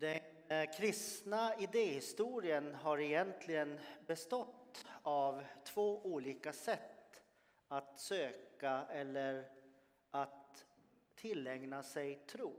[0.00, 7.22] Den eh, kristna idéhistorien har egentligen bestått av två olika sätt
[7.68, 9.48] att söka eller
[10.10, 10.66] att
[11.14, 12.54] tillägna sig tro.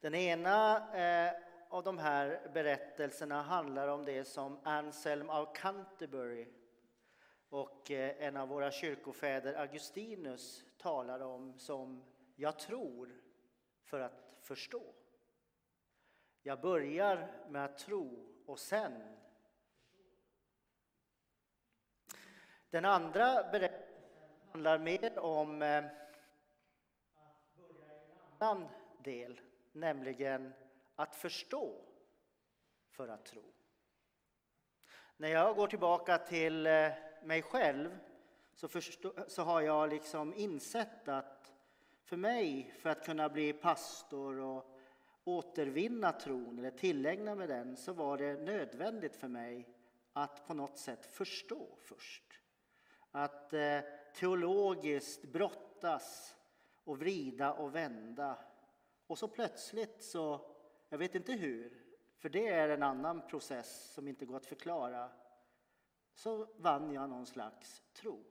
[0.00, 1.32] Den ena eh,
[1.68, 6.46] av de här berättelserna handlar om det som Anselm av Canterbury
[7.48, 12.04] och eh, en av våra kyrkofäder, Augustinus, talar om som
[12.36, 13.22] jag tror
[13.84, 14.82] för att förstå.
[16.48, 19.02] Jag börjar med att tro och sen
[22.70, 24.12] Den andra berättelsen
[24.52, 29.40] handlar mer om eh, att börja i en annan del,
[29.72, 30.52] nämligen
[30.96, 31.84] att förstå
[32.90, 33.42] för att tro.
[35.16, 36.90] När jag går tillbaka till eh,
[37.24, 37.98] mig själv
[38.54, 41.52] så, förstå, så har jag liksom insett att
[42.04, 44.77] för mig, för att kunna bli pastor och
[45.28, 49.68] återvinna tron eller tillägna mig den, så var det nödvändigt för mig
[50.12, 52.40] att på något sätt förstå först.
[53.10, 53.80] Att eh,
[54.14, 56.36] teologiskt brottas
[56.84, 58.38] och vrida och vända.
[59.06, 60.54] Och så plötsligt så,
[60.88, 61.82] jag vet inte hur,
[62.18, 65.10] för det är en annan process som inte går att förklara,
[66.14, 68.24] så vann jag någon slags tro.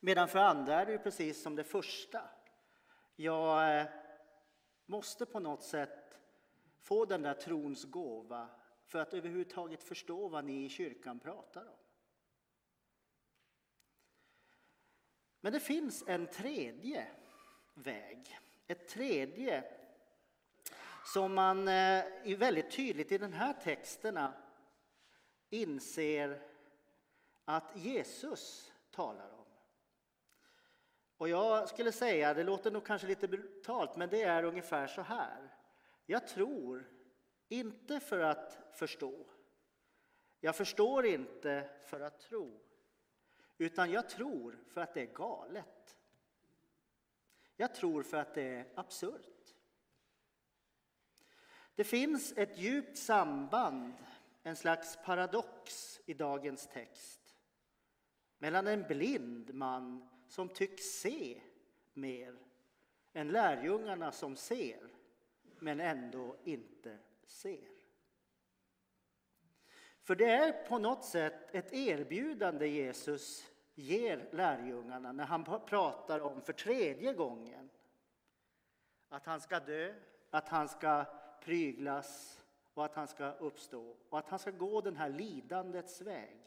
[0.00, 2.22] Medan för andra är det precis som det första.
[3.16, 3.86] Jag eh,
[4.86, 6.18] måste på något sätt
[6.80, 8.48] få den där trons gåva
[8.86, 11.76] för att överhuvudtaget förstå vad ni i kyrkan pratar om.
[15.40, 17.06] Men det finns en tredje
[17.74, 19.64] väg, ett tredje
[21.04, 21.74] som man eh,
[22.24, 24.32] är väldigt tydligt i den här texterna
[25.50, 26.42] inser
[27.44, 29.33] att Jesus talar om.
[31.16, 35.02] Och jag skulle säga, det låter nog kanske lite brutalt, men det är ungefär så
[35.02, 35.54] här.
[36.06, 36.90] Jag tror
[37.48, 39.26] inte för att förstå.
[40.40, 42.60] Jag förstår inte för att tro.
[43.58, 45.96] Utan jag tror för att det är galet.
[47.56, 49.54] Jag tror för att det är absurt.
[51.74, 53.94] Det finns ett djupt samband,
[54.42, 57.20] en slags paradox i dagens text
[58.38, 61.40] mellan en blind man som tycks se
[61.92, 62.34] mer
[63.12, 64.88] än lärjungarna som ser,
[65.58, 67.68] men ändå inte ser.
[70.02, 76.40] För det är på något sätt ett erbjudande Jesus ger lärjungarna när han pratar om
[76.42, 77.70] för tredje gången
[79.08, 79.94] att han ska dö,
[80.30, 81.04] att han ska
[81.40, 82.40] pryglas
[82.74, 86.40] och att han ska uppstå och att han ska gå den här lidandets väg.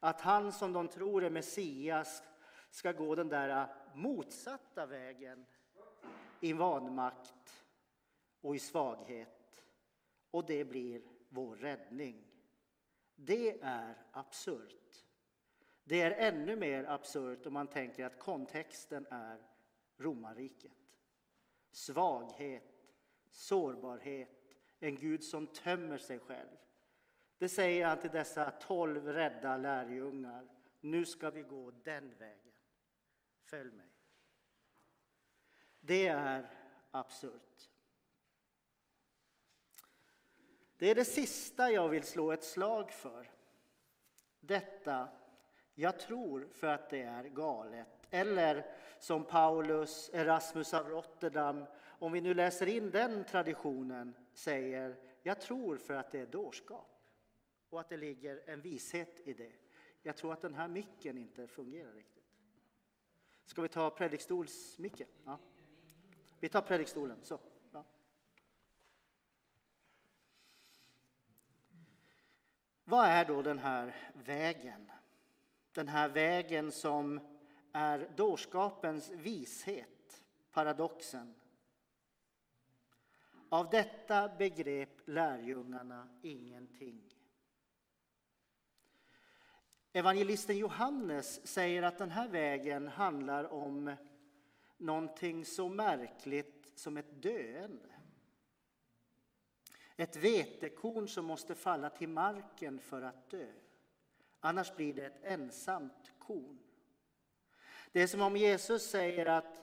[0.00, 2.22] Att han som de tror är Messias
[2.74, 5.46] ska gå den där äh, motsatta vägen
[6.40, 7.66] i vanmakt
[8.40, 9.64] och i svaghet.
[10.30, 12.24] Och det blir vår räddning.
[13.14, 15.04] Det är absurt.
[15.84, 19.38] Det är ännu mer absurt om man tänker att kontexten är
[19.96, 20.72] romarriket.
[21.70, 22.94] Svaghet,
[23.30, 26.56] sårbarhet, en Gud som tömmer sig själv.
[27.38, 30.48] Det säger han till dessa tolv rädda lärjungar.
[30.80, 32.53] Nu ska vi gå den vägen.
[33.44, 33.86] Följ mig.
[35.80, 36.50] Det är
[36.90, 37.70] absurt.
[40.76, 43.30] Det är det sista jag vill slå ett slag för.
[44.40, 45.08] Detta,
[45.74, 48.06] jag tror för att det är galet.
[48.10, 48.66] Eller
[48.98, 55.76] som Paulus, Erasmus av Rotterdam, om vi nu läser in den traditionen, säger jag tror
[55.76, 57.00] för att det är dårskap
[57.68, 59.52] och att det ligger en vishet i det.
[60.02, 62.13] Jag tror att den här micken inte fungerar riktigt.
[63.44, 65.08] Ska vi ta predikstolsmicken?
[65.24, 65.38] Ja.
[66.40, 67.18] Vi tar predikstolen.
[67.22, 67.40] Så.
[67.72, 67.84] Ja.
[72.84, 74.90] Vad är då den här vägen?
[75.72, 77.20] Den här vägen som
[77.72, 81.34] är dårskapens vishet, paradoxen.
[83.48, 87.13] Av detta begrep lärjungarna ingenting.
[89.96, 93.96] Evangelisten Johannes säger att den här vägen handlar om
[94.76, 97.94] någonting så märkligt som ett döende.
[99.96, 103.52] Ett vetekorn som måste falla till marken för att dö.
[104.40, 106.58] Annars blir det ett ensamt korn.
[107.92, 109.62] Det är som om Jesus säger att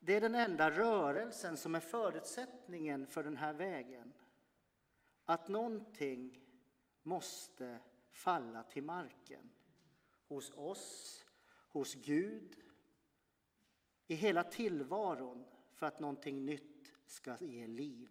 [0.00, 4.12] det är den enda rörelsen som är förutsättningen för den här vägen.
[5.24, 6.40] Att någonting
[7.02, 7.78] måste
[8.10, 9.50] falla till marken.
[10.32, 11.24] Hos oss,
[11.68, 12.56] hos Gud,
[14.06, 15.44] i hela tillvaron
[15.74, 18.10] för att någonting nytt ska ge liv.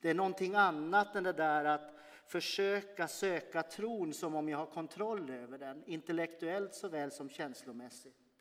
[0.00, 1.94] Det är någonting annat än det där att
[2.26, 8.32] försöka söka tron som om jag har kontroll över den, intellektuellt såväl som känslomässigt.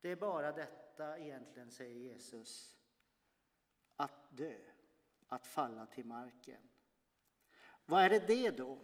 [0.00, 2.76] Det är bara detta egentligen, säger Jesus,
[3.96, 4.58] att dö,
[5.28, 6.60] att falla till marken.
[7.86, 8.78] Vad är det det då?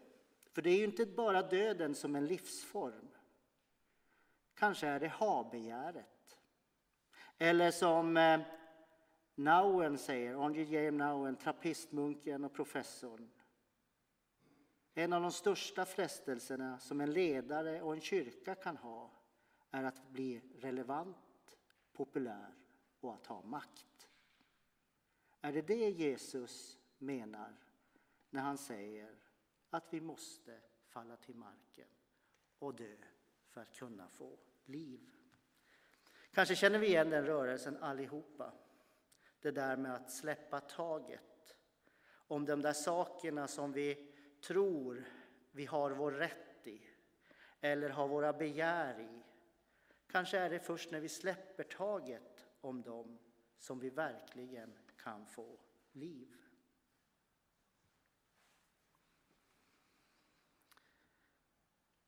[0.53, 3.09] För det är ju inte bara döden som en livsform.
[4.55, 6.39] Kanske är det habegäret.
[7.39, 8.41] Eller som eh,
[9.35, 13.31] Nauen säger, André James Nauen, trappistmunken och professorn.
[14.95, 19.11] En av de största frestelserna som en ledare och en kyrka kan ha
[19.71, 21.59] är att bli relevant,
[21.93, 22.55] populär
[23.01, 24.09] och att ha makt.
[25.41, 27.57] Är det det Jesus menar
[28.31, 29.15] när han säger
[29.71, 31.89] att vi måste falla till marken
[32.59, 32.97] och dö
[33.49, 35.01] för att kunna få liv?
[36.33, 38.53] Kanske känner vi igen den rörelsen allihopa.
[39.41, 41.57] Det där med att släppa taget
[42.13, 45.05] om de där sakerna som vi tror
[45.51, 46.83] vi har vår rätt i
[47.61, 49.23] eller har våra begär i.
[50.07, 53.19] Kanske är det först när vi släpper taget om dem
[53.59, 55.59] som vi verkligen kan få
[55.93, 56.37] liv.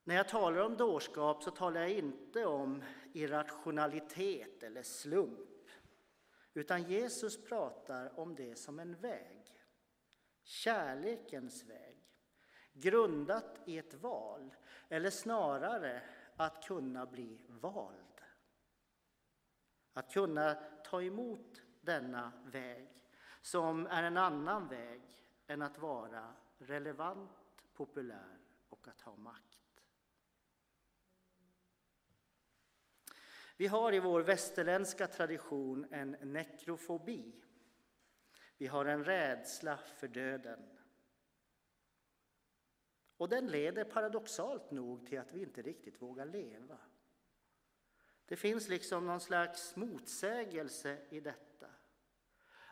[0.04, 2.82] När jag talar om dårskap så talar jag inte om
[3.12, 5.70] irrationalitet eller slump.
[6.54, 9.64] Utan Jesus pratar om det som en väg.
[10.42, 11.98] Kärlekens väg.
[12.72, 14.54] Grundat i ett val,
[14.88, 16.02] eller snarare
[16.36, 18.20] att kunna bli vald.
[19.92, 20.54] Att kunna
[20.84, 22.88] ta emot denna väg
[23.40, 25.02] som är en annan väg
[25.46, 27.30] än att vara relevant,
[27.74, 28.38] populär
[28.68, 29.51] och att ha makt.
[33.56, 37.42] Vi har i vår västerländska tradition en nekrofobi.
[38.58, 40.78] Vi har en rädsla för döden.
[43.16, 46.78] Och den leder paradoxalt nog till att vi inte riktigt vågar leva.
[48.26, 51.66] Det finns liksom någon slags motsägelse i detta.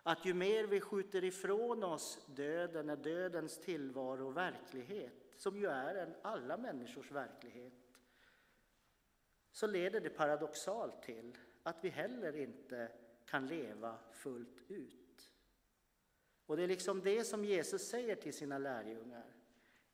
[0.02, 5.66] Att ju mer vi skjuter ifrån oss döden är dödens tillvaro och verklighet, som ju
[5.66, 7.72] är en alla människors verklighet,
[9.52, 12.92] så leder det paradoxalt till att vi heller inte
[13.26, 15.30] kan leva fullt ut.
[16.46, 19.34] Och det är liksom det som Jesus säger till sina lärjungar.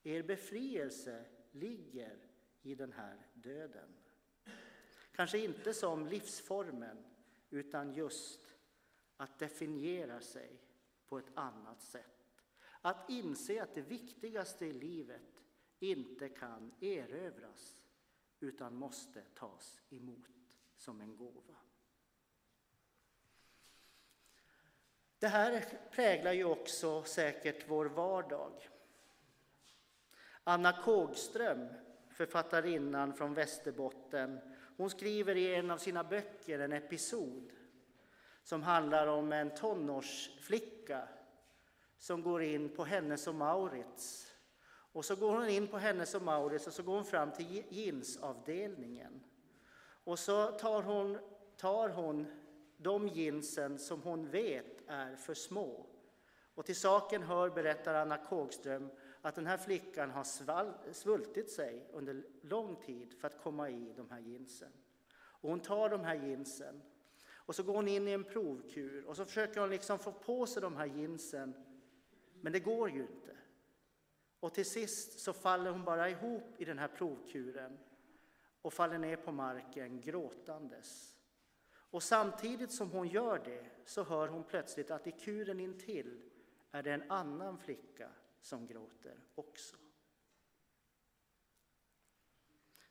[0.03, 2.19] Er befrielse ligger
[2.63, 3.89] i den här döden.
[5.13, 7.05] Kanske inte som livsformen,
[7.51, 8.57] utan just
[9.17, 10.61] att definiera sig
[11.09, 12.43] på ett annat sätt.
[12.81, 15.43] Att inse att det viktigaste i livet
[15.79, 17.77] inte kan erövras
[18.41, 20.29] utan måste tas emot
[20.77, 21.57] som en gåva.
[25.19, 28.69] Det här präglar ju också säkert vår vardag.
[30.45, 31.69] Anna Kågström,
[32.11, 34.41] författarinnan från Västerbotten,
[34.77, 37.53] hon skriver i en av sina böcker en episod
[38.43, 41.09] som handlar om en tonårsflicka
[41.99, 44.36] som går in på Hennes och Maurits
[44.97, 47.65] och så går hon in på hennes och Maurits och så går hon fram till
[47.69, 49.21] jeansavdelningen.
[50.05, 51.19] Och så tar hon,
[51.57, 52.27] tar hon
[52.77, 55.87] de jeansen som hon vet är för små.
[56.55, 61.87] Och till saken hör, berättar Anna Kågström, att den här flickan har svall, svultit sig
[61.93, 64.73] under lång tid för att komma i de här jeansen.
[65.15, 66.83] Och hon tar de här jeansen
[67.35, 70.47] och så går hon in i en provkur och så försöker hon liksom få på
[70.47, 71.55] sig de här jeansen.
[72.41, 73.36] Men det går ju inte.
[74.41, 77.79] Och till sist så faller hon bara ihop i den här provkuren
[78.63, 81.17] och faller ner på marken gråtandes.
[81.69, 86.23] Och samtidigt som hon gör det så hör hon plötsligt att i kuren intill
[86.71, 89.77] är det en annan flicka som gråter också.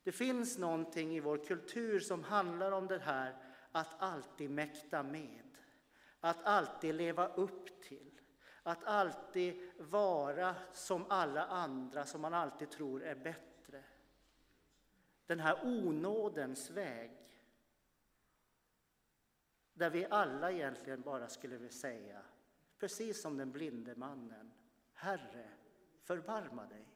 [0.04, 3.36] Det finns någonting i vår kultur som handlar om det här
[3.72, 5.58] att alltid mäkta med,
[6.20, 8.15] att alltid leva upp till.
[8.68, 13.84] Att alltid vara som alla andra som man alltid tror är bättre.
[15.26, 17.12] Den här onådens väg.
[19.74, 22.22] Där vi alla egentligen bara skulle vilja säga,
[22.78, 24.52] precis som den blinde mannen,
[24.94, 25.50] Herre,
[26.04, 26.88] förbarma dig.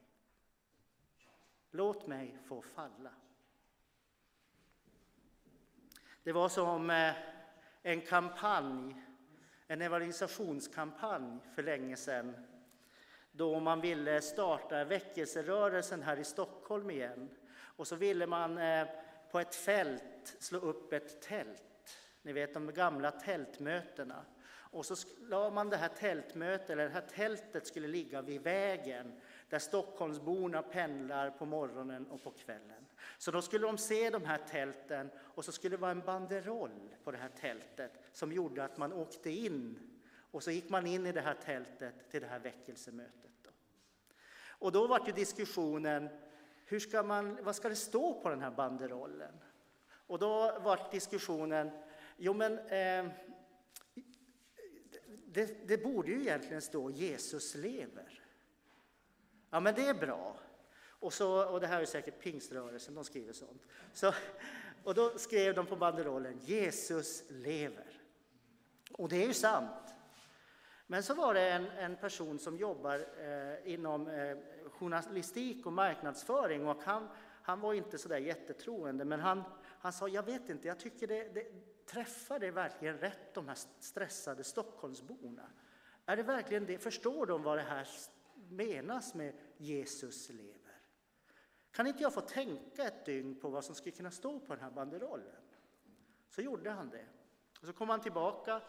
[1.72, 3.14] Låt mig få falla.
[6.24, 7.16] Det var som eh,
[7.82, 9.09] en kampanj
[9.72, 12.36] en evangelisationskampanj för länge sedan
[13.32, 17.30] då man ville starta väckelserörelsen här i Stockholm igen.
[17.60, 18.88] Och så ville man eh,
[19.32, 21.98] på ett fält slå upp ett tält.
[22.22, 24.26] ni vet de gamla tältmötena.
[24.50, 29.22] Och så la man det här tältmötet, eller det här tältet skulle ligga vid vägen
[29.50, 32.86] där Stockholmsborna pendlar på morgonen och på kvällen.
[33.18, 36.96] Så då skulle de se de här tälten och så skulle det vara en banderoll
[37.04, 39.80] på det här tältet som gjorde att man åkte in
[40.32, 43.32] och så gick man in i det här tältet till det här väckelsemötet.
[43.44, 43.50] Då.
[44.48, 46.10] Och då var ju diskussionen,
[46.66, 49.34] hur ska man, vad ska det stå på den här banderollen?
[49.92, 51.72] Och då var diskussionen,
[52.18, 53.12] jo men eh,
[55.26, 58.19] det, det, borde ju egentligen stå Jesus lever.
[59.50, 60.36] Ja, men det är bra.
[61.00, 63.68] Och, så, och det här är säkert pingströrelsen, de skriver sånt.
[63.94, 64.14] Så,
[64.84, 68.02] och då skrev de på banderollen Jesus lever.
[68.92, 69.94] Och det är ju sant.
[70.88, 74.38] Men så var det en, en person som jobbar eh, inom eh,
[74.70, 77.08] journalistik och marknadsföring och han,
[77.42, 79.44] han var inte så där jättetroende, men han,
[79.80, 81.46] han sa, jag vet inte, jag tycker det, det
[81.86, 85.50] träffar det verkligen rätt, de här stressade Stockholmsborna?
[86.06, 86.78] Är det verkligen det?
[86.78, 87.88] Förstår de vad det här
[88.50, 90.82] menas med Jesus lever?
[91.72, 94.64] Kan inte jag få tänka ett dygn på vad som skulle kunna stå på den
[94.64, 95.42] här banderollen?
[96.30, 97.06] Så gjorde han det.
[97.62, 98.62] Och så kom han tillbaka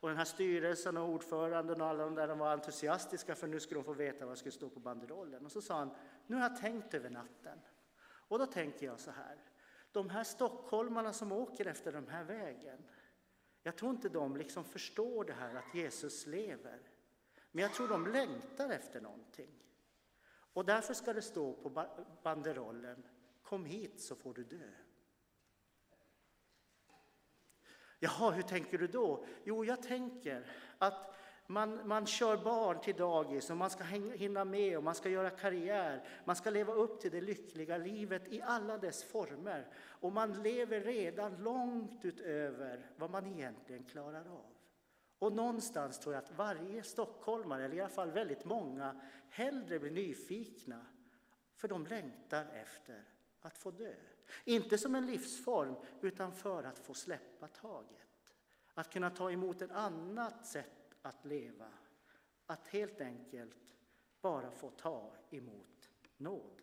[0.00, 3.60] och den här styrelsen och ordföranden och alla de där de var entusiastiska för nu
[3.60, 5.44] skulle de få veta vad som skulle stå på banderollen.
[5.44, 5.90] Och så sa han,
[6.26, 7.58] nu har jag tänkt över natten.
[8.00, 9.36] Och då tänker jag så här,
[9.92, 12.84] de här stockholmarna som åker efter den här vägen,
[13.62, 16.80] jag tror inte de liksom förstår det här att Jesus lever.
[17.58, 19.50] Men jag tror de längtar efter någonting.
[20.52, 21.86] Och därför ska det stå på
[22.22, 23.02] banderollen,
[23.42, 24.70] kom hit så får du dö.
[27.98, 29.24] Jaha, hur tänker du då?
[29.44, 31.14] Jo, jag tänker att
[31.46, 35.30] man, man kör barn till dagis och man ska hinna med och man ska göra
[35.30, 36.08] karriär.
[36.24, 39.72] Man ska leva upp till det lyckliga livet i alla dess former.
[39.76, 44.57] Och man lever redan långt utöver vad man egentligen klarar av.
[45.18, 49.90] Och någonstans tror jag att varje stockholmare, eller i alla fall väldigt många, hellre blir
[49.90, 50.86] nyfikna.
[51.54, 53.04] För de längtar efter
[53.40, 53.94] att få dö.
[54.44, 58.34] Inte som en livsform, utan för att få släppa taget.
[58.74, 61.68] Att kunna ta emot ett annat sätt att leva.
[62.46, 63.56] Att helt enkelt
[64.20, 66.62] bara få ta emot nåd.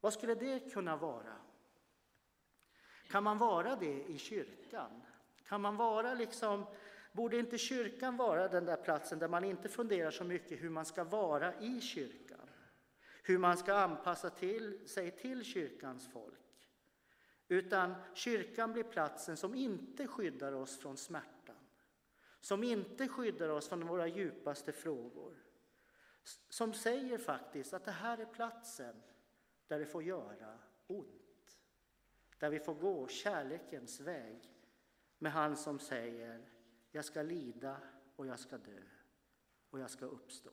[0.00, 1.36] Vad skulle det kunna vara?
[3.08, 5.02] Kan man vara det i kyrkan?
[5.50, 6.66] Kan man vara liksom,
[7.12, 10.84] borde inte kyrkan vara den där platsen där man inte funderar så mycket hur man
[10.84, 12.48] ska vara i kyrkan?
[13.22, 16.70] Hur man ska anpassa till, sig till kyrkans folk?
[17.48, 21.56] Utan kyrkan blir platsen som inte skyddar oss från smärtan.
[22.40, 25.34] som inte skyddar oss från våra djupaste frågor.
[26.48, 29.02] Som säger faktiskt att det här är platsen
[29.66, 31.58] där det får göra ont.
[32.38, 34.59] Där vi får gå kärlekens väg
[35.20, 36.48] med han som säger
[36.90, 37.76] jag ska lida
[38.16, 38.82] och jag ska dö
[39.70, 40.50] och jag ska uppstå.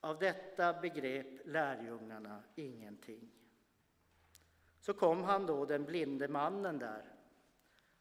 [0.00, 3.30] Av detta begrep lärjungarna ingenting.
[4.80, 7.14] Så kom han då, den blinde mannen där,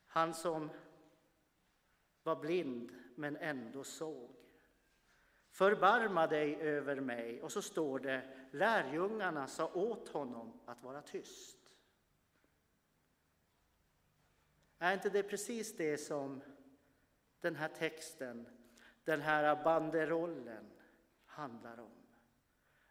[0.08, 0.70] han som
[2.24, 4.36] var blind men ändå såg.
[5.50, 7.42] Förbarma dig över mig.
[7.42, 11.65] Och så står det, lärjungarna sa åt honom att vara tyst.
[14.86, 16.42] Är inte det precis det som
[17.42, 18.48] den här texten,
[19.04, 20.66] den här banderollen
[21.26, 22.06] handlar om?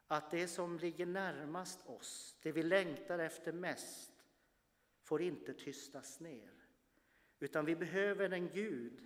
[0.07, 4.13] Att det som ligger närmast oss, det vi längtar efter mest,
[5.03, 6.53] får inte tystas ner.
[7.39, 9.01] Utan vi behöver en Gud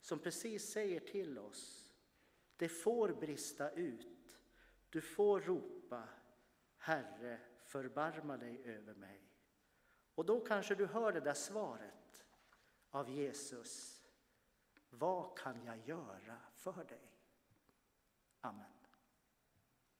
[0.00, 1.92] som precis säger till oss,
[2.56, 4.38] det får brista ut.
[4.90, 6.08] Du får ropa,
[6.76, 9.22] Herre, förbarma dig över mig.
[10.14, 11.97] Och då kanske du hör det där svaret
[12.90, 14.02] av Jesus.
[14.90, 17.12] Vad kan jag göra för dig?
[18.40, 18.77] Amen.